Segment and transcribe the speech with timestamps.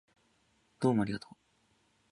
[0.79, 1.35] どうもありがとう